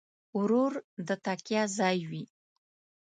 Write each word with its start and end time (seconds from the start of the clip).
ورور 0.37 0.73
د 1.07 1.09
تکیه 1.25 1.63
ځای 1.77 1.97
وي. 2.09 2.23